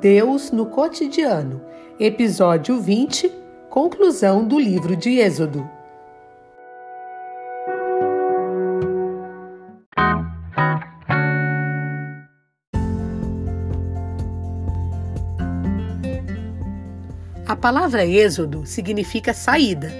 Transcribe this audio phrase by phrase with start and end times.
[0.00, 1.60] Deus no cotidiano,
[1.98, 3.32] episódio 20,
[3.68, 5.68] conclusão do livro de Êxodo.
[17.44, 19.90] A palavra Êxodo significa saída,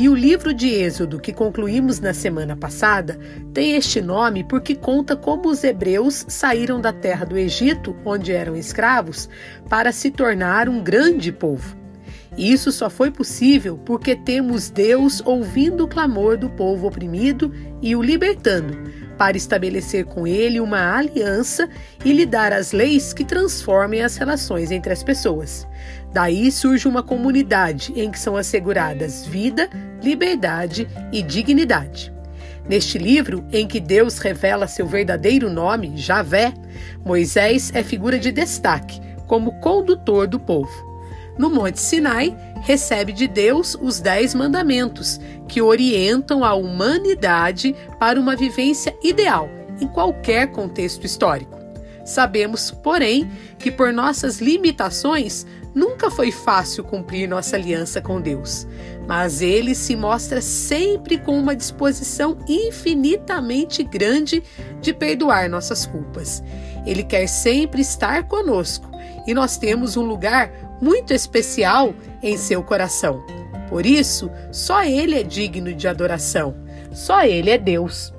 [0.00, 3.18] e o livro de Êxodo, que concluímos na semana passada,
[3.52, 8.54] tem este nome porque conta como os hebreus saíram da terra do Egito, onde eram
[8.54, 9.28] escravos,
[9.68, 11.76] para se tornar um grande povo.
[12.38, 17.52] Isso só foi possível porque temos Deus ouvindo o clamor do povo oprimido
[17.82, 18.78] e o libertando,
[19.18, 21.68] para estabelecer com ele uma aliança
[22.04, 25.66] e lhe dar as leis que transformem as relações entre as pessoas.
[26.12, 29.68] Daí surge uma comunidade em que são asseguradas vida,
[30.00, 32.14] liberdade e dignidade.
[32.68, 36.54] Neste livro, em que Deus revela seu verdadeiro nome, Javé,
[37.04, 40.87] Moisés é figura de destaque como condutor do povo.
[41.38, 48.34] No Monte Sinai, recebe de Deus os Dez Mandamentos, que orientam a humanidade para uma
[48.34, 49.48] vivência ideal
[49.80, 51.56] em qualquer contexto histórico.
[52.04, 58.66] Sabemos, porém, que por nossas limitações nunca foi fácil cumprir nossa aliança com Deus,
[59.06, 64.42] mas ele se mostra sempre com uma disposição infinitamente grande
[64.80, 66.42] de perdoar nossas culpas.
[66.86, 68.88] Ele quer sempre estar conosco
[69.26, 73.22] e nós temos um lugar muito especial em seu coração.
[73.68, 76.54] Por isso, só ele é digno de adoração,
[76.92, 78.12] só ele é Deus.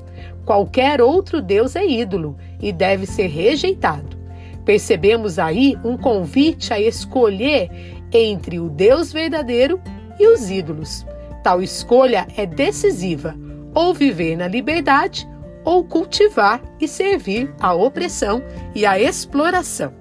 [0.45, 4.17] Qualquer outro Deus é ídolo e deve ser rejeitado.
[4.66, 7.69] Percebemos aí um convite a escolher
[8.11, 9.81] entre o Deus verdadeiro
[10.19, 11.05] e os ídolos.
[11.44, 13.35] Tal escolha é decisiva:
[13.73, 15.27] ou viver na liberdade,
[15.63, 18.44] ou cultivar e servir a opressão
[18.75, 19.94] e a exploração.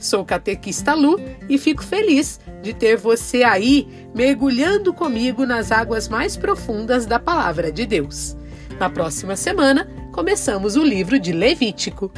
[0.00, 6.38] Sou catequista Lu e fico feliz de ter você aí mergulhando comigo nas águas mais
[6.38, 8.34] profundas da palavra de Deus.
[8.78, 12.10] Na próxima semana, começamos o livro de Levítico.